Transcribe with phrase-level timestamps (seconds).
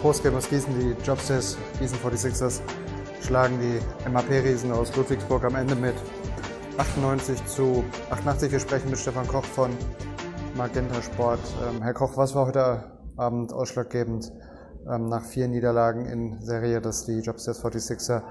[0.02, 2.62] Postgame aus Gießen, die Jobsters, Gießen 46ers,
[3.22, 3.80] schlagen die
[4.10, 5.94] MAP-Riesen aus Ludwigsburg am Ende mit
[6.80, 8.52] 98 zu 88.
[8.52, 9.70] Wir sprechen mit Stefan Koch von
[10.58, 11.42] Magenta Sport.
[11.70, 14.32] Ähm, Herr Koch, was war heute Abend ausschlaggebend
[14.90, 18.22] ähm, nach vier Niederlagen in Serie, dass die Jobsters 46er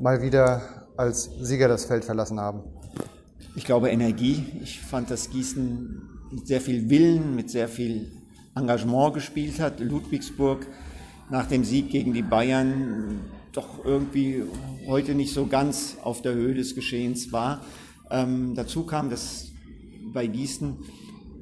[0.00, 0.62] mal wieder
[0.96, 2.62] als Sieger das Feld verlassen haben?
[3.56, 4.44] Ich glaube Energie.
[4.62, 8.10] Ich fand, dass Gießen mit sehr viel Willen, mit sehr viel
[8.54, 9.80] Engagement gespielt hat.
[9.80, 10.66] Ludwigsburg
[11.30, 13.20] nach dem Sieg gegen die Bayern
[13.52, 14.44] doch irgendwie
[14.86, 17.62] heute nicht so ganz auf der Höhe des Geschehens war.
[18.10, 19.52] Ähm, dazu kam, dass
[20.12, 20.76] bei Gießen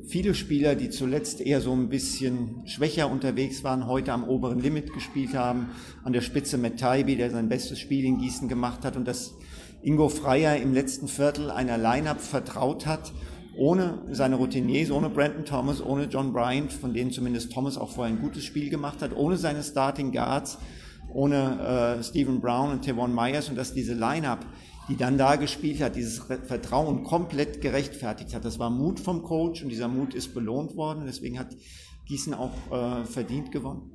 [0.06, 4.92] viele Spieler, die zuletzt eher so ein bisschen schwächer unterwegs waren, heute am oberen Limit
[4.92, 5.70] gespielt haben.
[6.04, 9.34] An der Spitze Matt Taibi, der sein bestes Spiel in Gießen gemacht hat und dass
[9.82, 13.12] Ingo Freier im letzten Viertel einer Line-Up vertraut hat,
[13.56, 18.14] ohne seine Routiniers, ohne Brandon Thomas, ohne John Bryant, von denen zumindest Thomas auch vorher
[18.14, 20.58] ein gutes Spiel gemacht hat, ohne seine Starting Guards,
[21.12, 24.44] ohne äh, Stephen Brown und Tevon Myers und dass diese Line-Up
[24.88, 28.44] die dann da gespielt hat, dieses Vertrauen komplett gerechtfertigt hat.
[28.44, 31.04] Das war Mut vom Coach und dieser Mut ist belohnt worden.
[31.06, 31.56] Deswegen hat
[32.06, 33.90] Gießen auch äh, verdient gewonnen.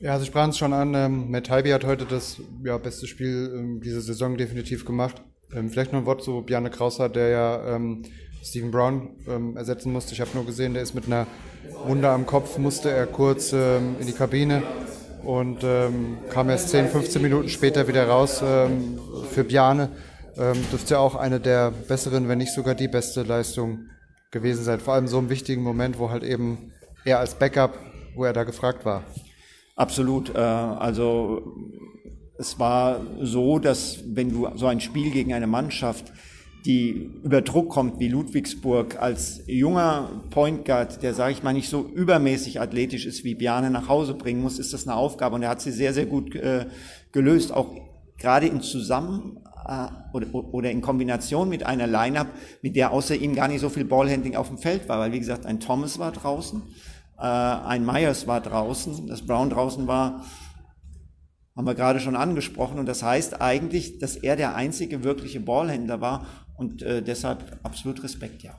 [0.00, 0.94] Ja, Sie sprachen es schon an.
[0.94, 5.22] Ähm, Matt Halby hat heute das ja, beste Spiel ähm, dieser Saison definitiv gemacht.
[5.54, 8.02] Ähm, vielleicht noch ein Wort zu Bjarne Krauser, der ja ähm,
[8.42, 10.12] Stephen Brown ähm, ersetzen musste.
[10.12, 11.26] Ich habe nur gesehen, der ist mit einer
[11.86, 14.62] Wunde am Kopf, musste er kurz ähm, in die Kabine
[15.24, 18.98] und ähm, kam erst 10, 15 Minuten später wieder raus ähm,
[19.30, 19.90] für Bjane.
[20.36, 23.90] Ähm, dürfte ja auch eine der besseren, wenn nicht sogar die beste Leistung
[24.30, 24.80] gewesen sein.
[24.80, 26.72] Vor allem so einem wichtigen Moment, wo halt eben
[27.04, 27.78] er als Backup,
[28.14, 29.04] wo er da gefragt war.
[29.76, 30.34] Absolut.
[30.34, 31.42] Äh, also
[32.38, 36.12] es war so, dass wenn du so ein Spiel gegen eine Mannschaft
[36.64, 41.68] die über Druck kommt wie Ludwigsburg als junger Point Guard, der, sage ich mal, nicht
[41.68, 45.34] so übermäßig athletisch ist wie Biane nach Hause bringen muss, ist das eine Aufgabe.
[45.34, 46.66] Und er hat sie sehr, sehr gut äh,
[47.12, 47.74] gelöst, auch
[48.16, 52.28] gerade in Zusammen äh, oder, oder in Kombination mit einer Lineup,
[52.62, 54.98] mit der außer ihm gar nicht so viel Ballhandling auf dem Feld war.
[54.98, 56.62] Weil, wie gesagt, ein Thomas war draußen,
[57.18, 60.24] äh, ein Myers war draußen, das Brown draußen war,
[61.54, 62.78] haben wir gerade schon angesprochen.
[62.78, 66.26] Und das heißt eigentlich, dass er der einzige wirkliche Ballhändler war
[66.56, 68.54] und äh, deshalb absolut Respekt, ja.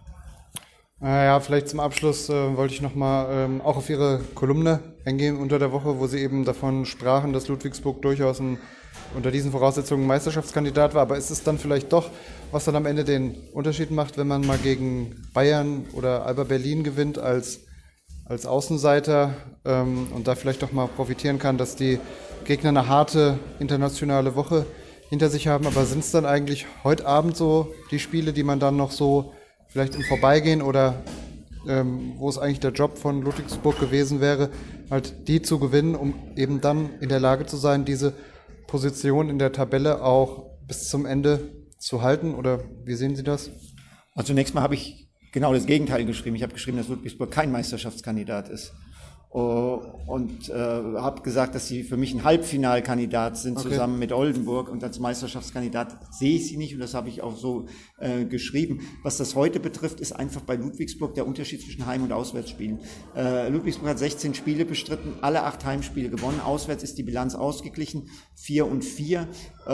[1.02, 5.38] Äh, ja, vielleicht zum Abschluss äh, wollte ich nochmal ähm, auch auf Ihre Kolumne eingehen
[5.38, 8.58] unter der Woche, wo Sie eben davon sprachen, dass Ludwigsburg durchaus ein,
[9.14, 11.02] unter diesen Voraussetzungen Meisterschaftskandidat war.
[11.02, 12.10] Aber ist es dann vielleicht doch,
[12.52, 16.86] was dann am Ende den Unterschied macht, wenn man mal gegen Bayern oder Alba Berlin
[16.86, 17.60] gewinnt als,
[18.24, 19.36] als Außenseiter
[19.66, 22.00] ähm, und da vielleicht doch mal profitieren kann, dass die
[22.46, 24.66] Gegner eine harte internationale Woche
[25.10, 25.68] hinter sich haben.
[25.68, 29.34] Aber sind es dann eigentlich heute Abend so die Spiele, die man dann noch so
[29.68, 31.04] vielleicht im Vorbeigehen oder
[31.68, 34.50] ähm, wo es eigentlich der Job von Ludwigsburg gewesen wäre,
[34.90, 38.14] halt die zu gewinnen, um eben dann in der Lage zu sein, diese
[38.68, 42.36] Position in der Tabelle auch bis zum Ende zu halten?
[42.36, 43.50] Oder wie sehen Sie das?
[44.14, 46.36] Also zunächst mal habe ich genau das Gegenteil geschrieben.
[46.36, 48.74] Ich habe geschrieben, dass Ludwigsburg kein Meisterschaftskandidat ist.
[49.36, 53.70] Äh, und äh, habe gesagt, dass sie für mich ein Halbfinalkandidat sind okay.
[53.70, 57.36] zusammen mit Oldenburg und als Meisterschaftskandidat sehe ich sie nicht und das habe ich auch
[57.36, 57.66] so
[57.98, 58.82] äh, geschrieben.
[59.04, 62.80] Was das heute betrifft, ist einfach bei Ludwigsburg der Unterschied zwischen Heim- und Auswärtsspielen.
[63.16, 66.40] Äh, Ludwigsburg hat 16 Spiele bestritten, alle acht Heimspiele gewonnen.
[66.40, 69.28] Auswärts ist die Bilanz ausgeglichen, 4 und 4.
[69.68, 69.72] Äh,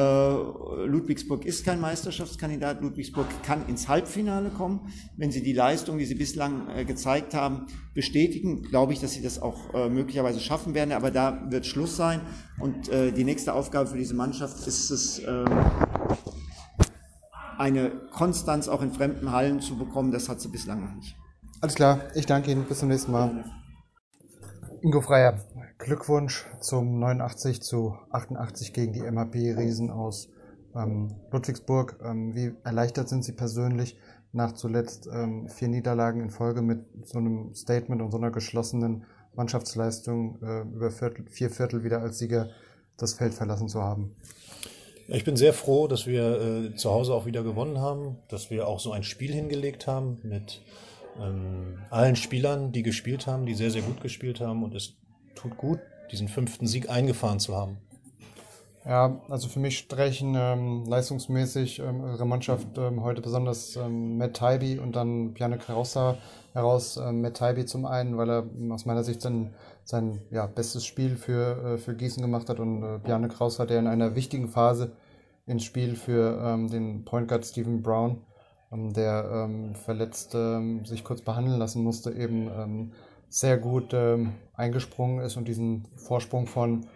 [0.85, 2.81] Ludwigsburg ist kein Meisterschaftskandidat.
[2.81, 4.91] Ludwigsburg kann ins Halbfinale kommen.
[5.17, 9.21] Wenn sie die Leistung, die sie bislang äh, gezeigt haben, bestätigen, glaube ich, dass sie
[9.21, 10.93] das auch äh, möglicherweise schaffen werden.
[10.93, 12.21] Aber da wird Schluss sein.
[12.59, 15.19] Und die nächste Aufgabe für diese Mannschaft ist es,
[17.57, 20.11] eine Konstanz auch in fremden Hallen zu bekommen.
[20.11, 21.15] Das hat sie bislang noch nicht.
[21.61, 22.01] Alles klar.
[22.15, 22.65] Ich danke Ihnen.
[22.65, 23.45] Bis zum nächsten Mal.
[24.81, 25.39] Ingo Freier,
[25.81, 30.29] Glückwunsch zum 89 zu 88 gegen die MAP-Riesen aus
[30.75, 31.97] ähm, Ludwigsburg.
[32.03, 33.97] Ähm, wie erleichtert sind Sie persönlich
[34.31, 39.05] nach zuletzt ähm, vier Niederlagen in Folge mit so einem Statement und so einer geschlossenen
[39.33, 42.49] Mannschaftsleistung äh, über Viertel, vier Viertel wieder als Sieger
[42.97, 44.15] das Feld verlassen zu haben?
[45.07, 48.67] Ich bin sehr froh, dass wir äh, zu Hause auch wieder gewonnen haben, dass wir
[48.67, 50.61] auch so ein Spiel hingelegt haben mit
[51.19, 54.63] ähm, allen Spielern, die gespielt haben, die sehr, sehr gut gespielt haben.
[54.63, 55.00] Und es
[55.35, 55.79] tut gut,
[56.11, 57.77] diesen fünften Sieg eingefahren zu haben.
[58.83, 64.37] Ja, also für mich sprechen ähm, leistungsmäßig ähm, ihre Mannschaft ähm, heute besonders ähm, Matt
[64.37, 66.17] Taibi und dann Piane Carossa
[66.53, 66.97] heraus.
[66.97, 71.15] Ähm, Matt Taibi zum einen, weil er aus meiner Sicht sein, sein ja, bestes Spiel
[71.15, 74.93] für, äh, für Gießen gemacht hat und äh, Piane Carossa, der in einer wichtigen Phase
[75.45, 78.23] ins Spiel für ähm, den Point Guard Stephen Brown,
[78.71, 82.91] ähm, der ähm, verletzt ähm, sich kurz behandeln lassen musste, eben ähm,
[83.31, 86.87] sehr gut ähm, eingesprungen ist und diesen Vorsprung von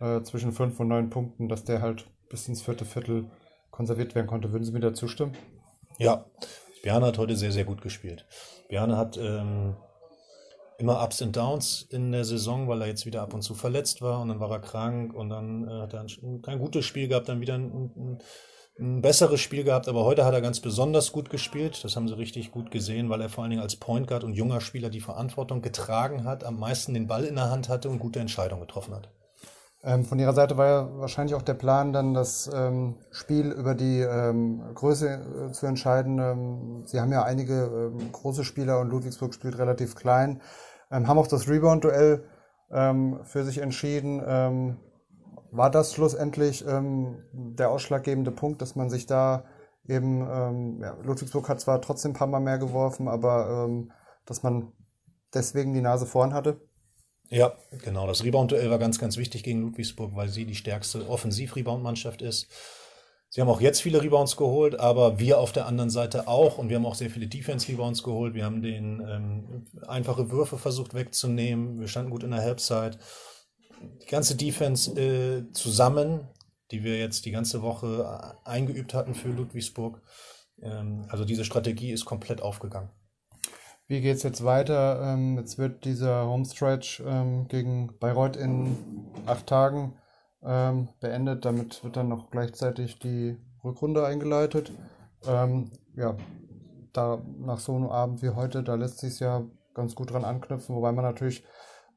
[0.00, 3.30] äh, zwischen fünf und neun Punkten, dass der halt bis ins vierte Viertel
[3.70, 4.52] konserviert werden konnte.
[4.52, 5.34] Würden Sie mir da zustimmen?
[5.98, 6.26] Ja,
[6.82, 8.26] Bjarne hat heute sehr, sehr gut gespielt.
[8.68, 9.76] Bjarne hat ähm,
[10.78, 14.02] immer Ups und Downs in der Saison, weil er jetzt wieder ab und zu verletzt
[14.02, 17.08] war und dann war er krank und dann äh, hat er ein, kein gutes Spiel
[17.08, 18.18] gehabt, dann wieder ein, ein,
[18.78, 21.82] ein, besseres Spiel gehabt, aber heute hat er ganz besonders gut gespielt.
[21.84, 24.34] Das haben sie richtig gut gesehen, weil er vor allen Dingen als Point Guard und
[24.34, 27.98] junger Spieler die Verantwortung getragen hat, am meisten den Ball in der Hand hatte und
[27.98, 29.10] gute Entscheidungen getroffen hat.
[29.84, 33.74] Ähm, von Ihrer Seite war ja wahrscheinlich auch der Plan, dann das ähm, Spiel über
[33.74, 36.18] die ähm, Größe äh, zu entscheiden.
[36.18, 40.40] Ähm, Sie haben ja einige ähm, große Spieler und Ludwigsburg spielt relativ klein,
[40.90, 42.24] ähm, haben auch das Rebound-Duell
[42.70, 44.76] für sich entschieden.
[45.50, 49.44] War das schlussendlich der ausschlaggebende Punkt, dass man sich da
[49.86, 53.68] eben, ja, Ludwigsburg hat zwar trotzdem ein paar Mal mehr geworfen, aber
[54.26, 54.72] dass man
[55.34, 56.60] deswegen die Nase vorn hatte?
[57.30, 57.52] Ja,
[57.82, 58.06] genau.
[58.06, 62.48] Das Rebound-Duell war ganz, ganz wichtig gegen Ludwigsburg, weil sie die stärkste Offensiv-Rebound-Mannschaft ist.
[63.28, 66.56] Sie haben auch jetzt viele Rebounds geholt, aber wir auf der anderen Seite auch.
[66.56, 68.32] Und wir haben auch sehr viele Defense-Rebounds geholt.
[68.32, 71.78] Wir haben den ähm, einfache Würfe versucht wegzunehmen.
[71.78, 72.98] Wir standen gut in der Halbzeit.
[74.02, 76.28] Die ganze Defense äh, zusammen,
[76.70, 80.02] die wir jetzt die ganze Woche äh, eingeübt hatten für Ludwigsburg.
[80.60, 82.90] Ähm, also diese Strategie ist komplett aufgegangen.
[83.86, 85.00] Wie geht es jetzt weiter?
[85.02, 88.76] Ähm, jetzt wird dieser Homestretch ähm, gegen Bayreuth in
[89.26, 89.96] acht Tagen
[90.42, 91.44] ähm, beendet.
[91.44, 94.72] Damit wird dann noch gleichzeitig die Rückrunde eingeleitet.
[95.26, 96.16] Ähm, ja,
[96.92, 99.44] da nach so einem Abend wie heute, da lässt sich ja
[99.74, 101.44] ganz gut dran anknüpfen, wobei man natürlich,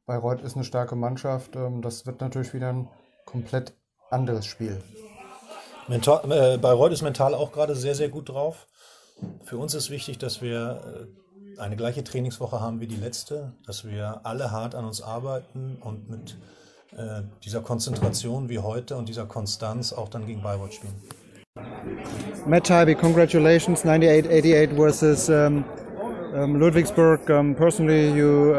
[0.06, 1.56] Bayreuth ist eine starke Mannschaft.
[1.56, 2.90] Ähm, das wird natürlich wieder ein
[3.26, 3.74] komplett
[4.10, 4.82] anderes Spiel.
[5.88, 8.68] Mental, äh, Bayreuth ist mental auch gerade sehr, sehr gut drauf.
[9.44, 11.08] Für uns ist wichtig, dass wir
[11.58, 15.78] äh, eine gleiche Trainingswoche haben wie die letzte, dass wir alle hart an uns arbeiten
[15.82, 16.38] und mit
[16.98, 20.96] äh, dieser Konzentration wie heute und dieser Konstanz auch dann gegen Bayreuth spielen.
[22.46, 25.64] Matt Tybee, congratulations, 98-88 versus um,
[26.34, 27.30] um, Ludwigsburg.
[27.30, 28.54] Um, personally, you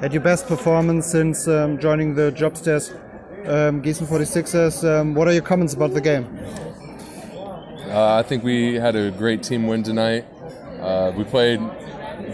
[0.00, 2.92] had your best performance since joining the Jobstairs
[3.46, 5.14] um, Gießen 46ers.
[5.14, 6.26] what are your comments about the game?
[7.88, 10.26] Uh, I think we had a great team win tonight.
[10.80, 11.58] Uh, we played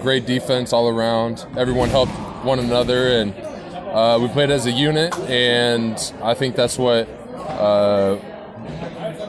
[0.02, 1.46] great defense all around.
[1.56, 2.12] Everyone helped
[2.44, 5.16] one another, and uh, we played as a unit.
[5.30, 8.16] And I think that's what uh,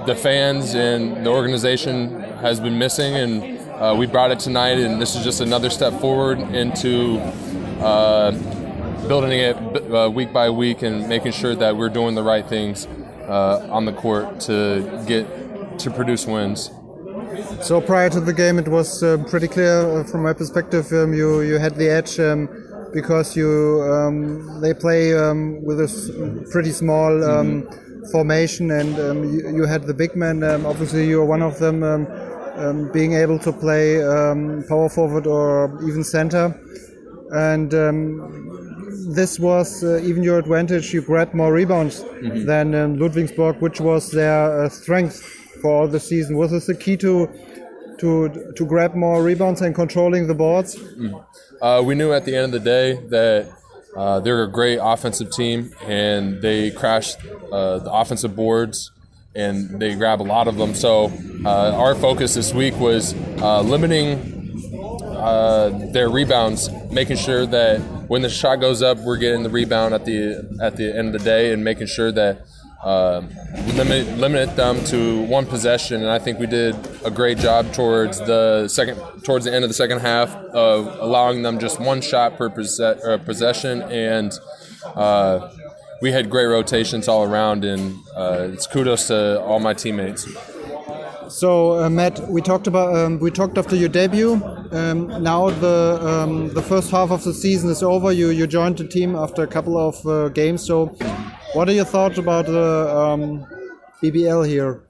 [0.06, 3.14] the fans and the organization has been missing.
[3.14, 7.20] And uh, we brought it tonight, and this is just another step forward into
[7.82, 8.32] uh,
[9.08, 9.56] building it
[9.92, 12.88] uh, week by week and making sure that we're doing the right things
[13.28, 15.28] uh, on the court to get
[15.80, 16.72] to produce wins.
[17.62, 20.92] So prior to the game, it was uh, pretty clear uh, from my perspective.
[20.94, 22.48] Um, you you had the edge um,
[22.94, 28.12] because you um, they play um, with a pretty small um, mm-hmm.
[28.12, 30.44] formation, and um, you, you, had the big men.
[30.44, 31.84] obviously, you are one of them.
[32.94, 34.00] Being able to play
[34.68, 36.54] power forward or even center,
[37.32, 37.74] and
[39.14, 40.94] this was uh, even your advantage.
[40.94, 42.46] You grabbed more rebounds mm-hmm.
[42.46, 45.22] than Ludwigsburg, which was their uh, strength
[45.62, 46.38] for all the season.
[46.38, 47.30] Was this the key to
[48.00, 50.76] to to grab more rebounds and controlling the boards?
[50.76, 51.26] Mm.
[51.62, 53.52] Uh, we knew at the end of the day that
[53.96, 57.16] uh, they're a great offensive team, and they crash
[57.52, 58.92] uh, the offensive boards,
[59.36, 60.74] and they grab a lot of them.
[60.74, 61.12] So
[61.46, 64.34] uh, our focus this week was uh, limiting.
[65.16, 69.94] Uh, their rebounds, making sure that when the shot goes up, we're getting the rebound
[69.94, 72.46] at the at the end of the day, and making sure that
[72.84, 73.24] uh,
[73.74, 78.20] limit limit them to one possession, and I think we did a great job towards
[78.20, 82.38] the second towards the end of the second half of allowing them just one shot
[82.38, 84.32] per uh, possession, and
[84.84, 85.50] uh,
[86.02, 90.28] we had great rotations all around, and uh, it's kudos to all my teammates.
[91.30, 94.34] So uh, Matt, we talked about um, we talked after your debut.
[94.72, 98.12] Um, now the um, the first half of the season is over.
[98.12, 100.64] You you joined the team after a couple of uh, games.
[100.64, 100.88] So
[101.54, 103.46] what are your thoughts about the um,
[104.04, 104.84] BBL here?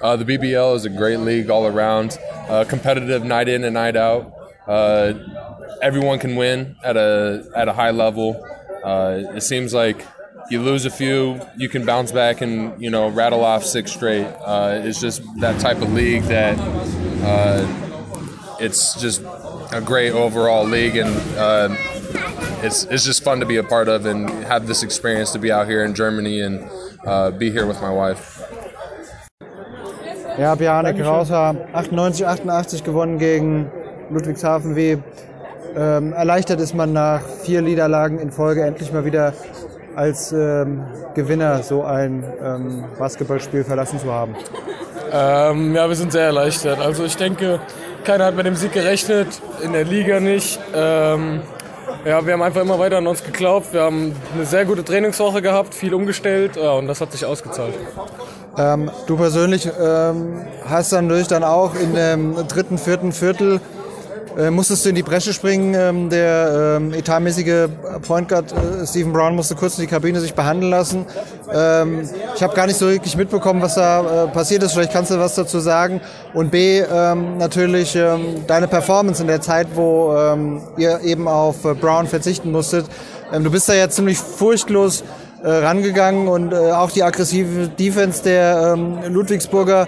[0.00, 2.18] Uh, the BBL is a great league all around,
[2.48, 4.32] uh, competitive night in and night out.
[4.66, 5.12] Uh,
[5.82, 8.42] everyone can win at a at a high level.
[8.82, 10.04] Uh, it seems like
[10.50, 14.26] you lose a few, you can bounce back and you know rattle off six straight.
[14.44, 16.58] Uh, it's just that type of league that
[17.22, 17.66] uh,
[18.60, 19.22] it's just
[19.72, 21.68] a great overall league, and uh,
[22.62, 25.50] it's it's just fun to be a part of and have this experience to be
[25.50, 26.68] out here in Germany and
[27.06, 28.40] uh, be here with my wife.
[30.36, 33.70] Ja, Bjarne Krauser, 98, 88 gewonnen gegen
[34.10, 34.74] Ludwigshafen.
[34.74, 34.98] Wie
[35.76, 39.32] ähm, erleichtert ist man nach vier Niederlagen in Folge endlich mal wieder
[39.96, 40.84] als ähm,
[41.14, 44.34] Gewinner so ein ähm, Basketballspiel verlassen zu haben?
[45.12, 46.80] Ähm, ja, wir sind sehr erleichtert.
[46.80, 47.60] Also ich denke,
[48.04, 49.28] keiner hat mit dem Sieg gerechnet,
[49.62, 50.58] in der Liga nicht.
[50.74, 51.40] Ähm,
[52.04, 53.72] ja, wir haben einfach immer weiter an uns geglaubt.
[53.72, 57.74] Wir haben eine sehr gute Trainingswoche gehabt, viel umgestellt ja, und das hat sich ausgezahlt.
[58.58, 63.60] Ähm, du persönlich ähm, hast dann durch dann auch in dem dritten, vierten Viertel
[64.36, 65.74] äh, musstest du in die Bresche springen.
[65.74, 67.68] Ähm, der ähm, etatmäßige
[68.06, 71.06] Point Guard äh, Stephen Brown musste kurz in die Kabine sich behandeln lassen.
[71.52, 74.72] Ähm, ich habe gar nicht so wirklich mitbekommen, was da äh, passiert ist.
[74.72, 76.00] Vielleicht kannst du was dazu sagen.
[76.32, 81.64] Und B, ähm, natürlich ähm, deine Performance in der Zeit, wo ähm, ihr eben auf
[81.64, 82.86] äh, Brown verzichten musstet.
[83.32, 85.04] Ähm, du bist da ja ziemlich furchtlos
[85.42, 89.86] äh, rangegangen und äh, auch die aggressive Defense der ähm, Ludwigsburger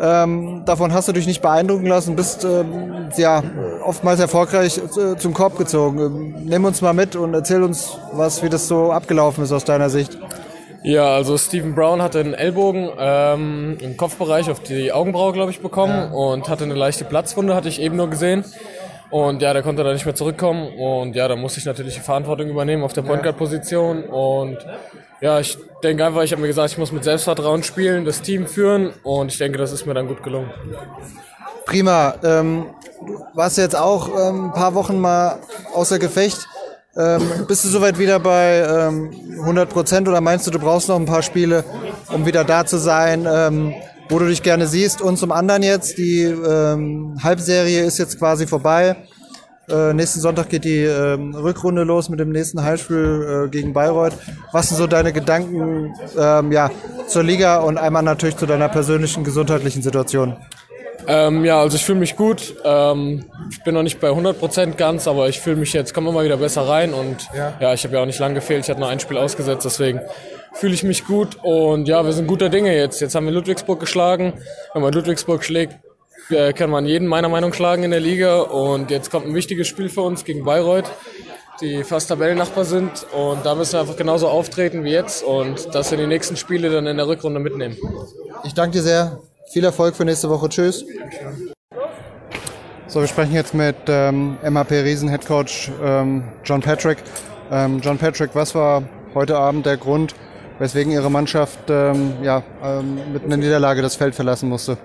[0.00, 3.42] ähm, davon hast du dich nicht beeindrucken lassen, bist ähm, ja
[3.84, 5.98] oftmals erfolgreich äh, zum Korb gezogen.
[5.98, 9.64] Ähm, nimm uns mal mit und erzähl uns was, wie das so abgelaufen ist aus
[9.64, 10.18] deiner Sicht.
[10.82, 15.60] Ja, also Stephen Brown hatte einen Ellbogen ähm, im Kopfbereich auf die Augenbraue, glaube ich,
[15.60, 16.10] bekommen ja.
[16.10, 18.44] und hatte eine leichte Platzwunde, hatte ich eben nur gesehen.
[19.14, 20.76] Und ja, der konnte da nicht mehr zurückkommen.
[20.76, 24.02] Und ja, da musste ich natürlich die Verantwortung übernehmen auf der Point Guard Position.
[24.02, 24.58] Und
[25.20, 28.48] ja, ich denke einfach, ich habe mir gesagt, ich muss mit Selbstvertrauen spielen, das Team
[28.48, 28.92] führen.
[29.04, 30.50] Und ich denke, das ist mir dann gut gelungen.
[31.64, 32.16] Prima.
[32.24, 32.66] Ähm,
[33.06, 35.38] du warst jetzt auch ähm, ein paar Wochen mal
[35.72, 36.48] außer Gefecht.
[36.96, 40.96] Ähm, bist du soweit wieder bei ähm, 100 Prozent oder meinst du, du brauchst noch
[40.96, 41.62] ein paar Spiele,
[42.12, 43.28] um wieder da zu sein?
[43.30, 43.74] Ähm,
[44.14, 45.02] wo du dich gerne siehst.
[45.02, 48.94] Und zum anderen jetzt, die ähm, Halbserie ist jetzt quasi vorbei.
[49.68, 54.12] Äh, nächsten Sonntag geht die ähm, Rückrunde los mit dem nächsten Heimspiel äh, gegen Bayreuth.
[54.52, 56.70] Was sind so deine Gedanken ähm, ja,
[57.08, 60.36] zur Liga und einmal natürlich zu deiner persönlichen gesundheitlichen Situation?
[61.08, 62.54] Ähm, ja, also ich fühle mich gut.
[62.64, 66.22] Ähm, ich bin noch nicht bei 100% ganz, aber ich fühle mich jetzt, komme immer
[66.22, 68.62] wieder besser rein und ja, ja ich habe ja auch nicht lang gefehlt.
[68.62, 70.00] Ich hatte nur ein Spiel ausgesetzt, deswegen
[70.54, 73.00] fühle ich mich gut und ja, wir sind guter Dinge jetzt.
[73.00, 74.34] Jetzt haben wir Ludwigsburg geschlagen.
[74.72, 75.76] Wenn man Ludwigsburg schlägt,
[76.30, 79.68] äh, kann man jeden meiner Meinung schlagen in der Liga und jetzt kommt ein wichtiges
[79.68, 80.90] Spiel für uns gegen Bayreuth,
[81.60, 85.92] die fast Tabellennachbar sind und da müssen wir einfach genauso auftreten wie jetzt und das
[85.92, 87.76] in die nächsten Spiele dann in der Rückrunde mitnehmen.
[88.44, 89.18] Ich danke dir sehr.
[89.52, 90.48] Viel Erfolg für nächste Woche.
[90.48, 90.84] Tschüss.
[92.86, 96.98] So, wir sprechen jetzt mit ähm, MHP Riesen Head Coach ähm, John Patrick.
[97.50, 98.84] Ähm, John Patrick, was war
[99.14, 100.14] heute Abend der Grund,
[100.58, 104.76] weswegen Ihre Mannschaft ähm, ja, ähm, mit einer Niederlage das Feld verlassen musste?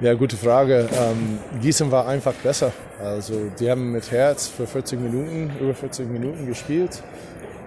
[0.00, 0.88] Ja, gute Frage.
[0.92, 2.72] Ähm, Gießen war einfach besser.
[3.00, 7.02] Also die haben mit Herz für 40 Minuten, über 40 Minuten gespielt.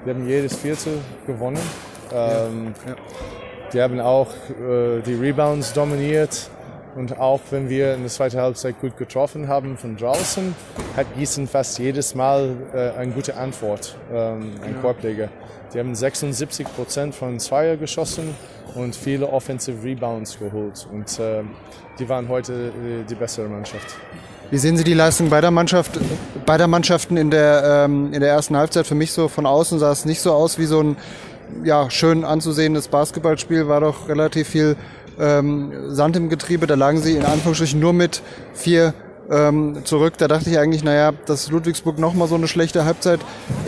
[0.06, 1.62] Die haben jedes Viertel gewonnen.
[2.14, 2.92] Ähm, ja.
[2.92, 2.98] Ja.
[3.74, 6.50] Die haben auch äh, die Rebounds dominiert.
[6.96, 10.56] Und auch wenn wir in der zweiten Halbzeit gut getroffen haben von draußen,
[10.96, 14.82] hat Gießen fast jedes Mal äh, eine gute Antwort, ähm, ein ja.
[14.82, 15.30] Korbleger.
[15.74, 18.34] Die haben 76 Prozent von Zweier geschossen
[18.75, 20.88] und viele Offensive Rebounds geholt.
[20.90, 21.44] Und äh,
[22.00, 23.98] die waren heute äh, die bessere Mannschaft.
[24.52, 26.00] Wie sehen Sie die Leistung beider, Mannschaft,
[26.46, 28.88] beider Mannschaften in der, ähm, in der ersten Halbzeit?
[28.88, 30.98] Für mich so von außen sah es nicht so aus wie so ein
[31.64, 34.78] ja, schön anzusehendes Basketballspiel, war doch relativ viel
[35.19, 36.67] ähm, Sand im Getriebe.
[36.67, 38.22] Da lagen sie in Anführungsstrichen nur mit
[38.53, 38.93] vier
[39.31, 40.13] ähm, zurück.
[40.17, 43.19] Da dachte ich eigentlich, naja, dass Ludwigsburg nochmal so eine schlechte Halbzeit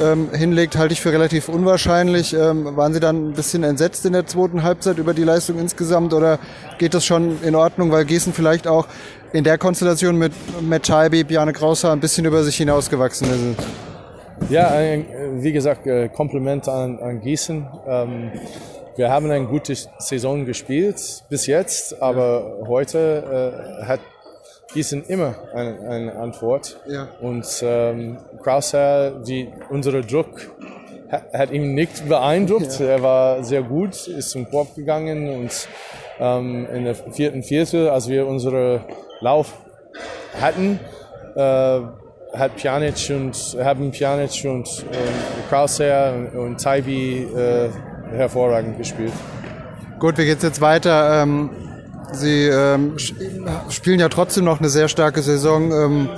[0.02, 2.34] ähm, hinlegt, halte ich für relativ unwahrscheinlich.
[2.34, 6.14] Ähm, waren Sie dann ein bisschen entsetzt in der zweiten Halbzeit über die Leistung insgesamt
[6.14, 6.40] oder
[6.78, 8.88] geht das schon in Ordnung, weil Gießen vielleicht auch
[9.34, 13.28] in der Konstellation mit Matt Taibi, Bjarne Krauser ein bisschen über sich hinausgewachsen
[13.58, 13.68] ist?
[14.50, 14.72] Ja,
[15.34, 17.68] wie gesagt, äh, Kompliment an, an Gießen.
[17.88, 18.32] Ähm,
[18.98, 24.00] wir haben eine gute Saison gespielt bis jetzt, aber heute äh, hat
[24.74, 26.80] Gießen immer eine, eine Antwort.
[26.88, 27.08] Ja.
[27.22, 30.52] Und ähm, Krauser, die, unser Druck
[31.10, 32.80] hat, hat ihn nicht beeindruckt.
[32.80, 32.88] Ja.
[32.88, 35.68] Er war sehr gut, ist zum Korb gegangen und
[36.20, 38.82] ähm, in der vierten Viertel, als wir unsere
[39.22, 39.54] Lauf
[40.42, 40.80] hatten,
[41.36, 41.82] äh,
[42.34, 47.70] hat Pjanic und haben Pjanic und äh, Krauser und, und Taibi äh,
[48.12, 49.14] hervorragend gespielt.
[50.00, 51.24] Gut, wie geht's jetzt weiter?
[51.24, 51.50] Ähm,
[52.14, 55.72] Sie ähm, spielen ja trotzdem noch eine sehr starke Saison.
[55.72, 56.10] Ähm,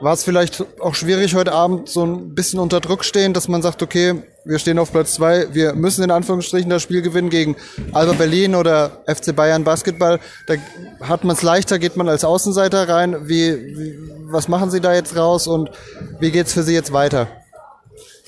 [0.00, 3.62] war es vielleicht auch schwierig heute Abend so ein bisschen unter Druck stehen, dass man
[3.62, 7.56] sagt, okay, wir stehen auf Platz zwei, wir müssen in Anführungsstrichen das Spiel gewinnen gegen
[7.92, 10.18] Alba Berlin oder FC Bayern Basketball.
[10.48, 10.54] Da
[11.00, 13.28] hat man es leichter, geht man als Außenseiter rein.
[13.28, 15.70] Wie, wie, was machen Sie da jetzt raus und
[16.18, 17.28] wie geht's für Sie jetzt weiter?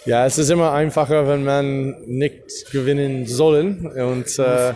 [0.06, 4.75] Ja, es ist immer einfacher, wenn man nicht gewinnen sollen und äh, ja.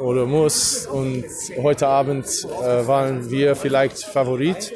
[0.00, 0.86] oder muss.
[0.86, 1.24] Und
[1.62, 4.72] heute Abend äh, waren wir vielleicht Favorit,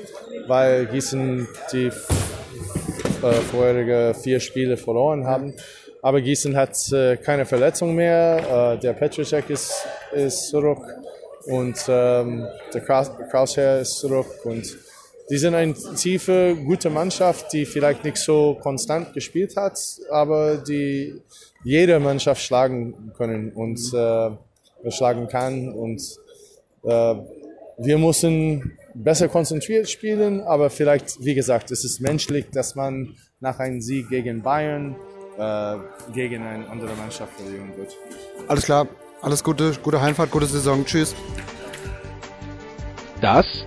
[0.47, 5.55] weil Gießen die äh, vorherige vier Spiele verloren haben.
[6.03, 8.77] Aber Gießen hat äh, keine Verletzung mehr.
[8.77, 9.73] Äh, der Petrocek ist,
[10.13, 10.85] ist zurück
[11.47, 14.79] und ähm, der Krausherr ist zurück und
[15.31, 19.79] die sind eine tiefe, gute Mannschaft, die vielleicht nicht so konstant gespielt hat,
[20.11, 21.21] aber die
[21.65, 25.69] jede Mannschaft schlagen können und äh, schlagen kann.
[25.69, 26.01] Und
[26.85, 27.15] äh,
[27.79, 33.59] wir müssen besser konzentriert spielen, aber vielleicht, wie gesagt, es ist menschlich, dass man nach
[33.59, 34.97] einem Sieg gegen Bayern
[35.39, 35.77] äh,
[36.15, 37.97] gegen eine andere Mannschaft verlieren wird.
[38.49, 38.89] Alles klar,
[39.21, 40.85] alles Gute, gute Heimfahrt, gute Saison.
[40.85, 41.15] Tschüss.
[43.21, 43.67] Das